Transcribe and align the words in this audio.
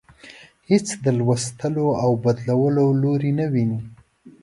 هیڅ 0.69 0.87
د 1.03 1.05
لوستلو 1.17 1.87
او 2.03 2.11
بدلولو 2.23 2.85
لوری 3.01 3.31
نه 3.39 3.45
ويني. 3.53 3.79